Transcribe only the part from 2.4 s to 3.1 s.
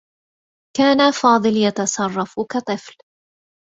كطفل.